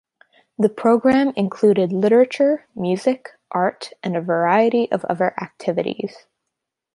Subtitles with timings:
[0.57, 6.25] The programme included literature, music, art and a variety of other activities.